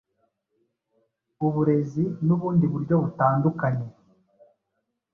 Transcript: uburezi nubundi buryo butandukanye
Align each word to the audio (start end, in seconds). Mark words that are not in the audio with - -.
uburezi 1.47 2.03
nubundi 2.25 2.65
buryo 2.73 2.95
butandukanye 3.03 3.87